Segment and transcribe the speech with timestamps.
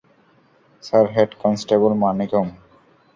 [0.83, 2.47] Sir, head constable Manickam.